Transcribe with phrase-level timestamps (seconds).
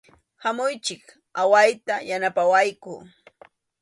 [0.43, 1.03] Hamuychik,
[1.41, 2.93] awayta yanapawayku.